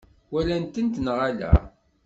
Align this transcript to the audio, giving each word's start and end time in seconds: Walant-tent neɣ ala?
Walant-tent 0.31 1.01
neɣ 1.05 1.17
ala? 1.29 1.51